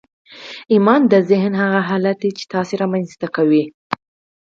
[0.71, 3.63] ايمان د ذهن هغه حالت دی چې تاسې يې رامنځته کوئ.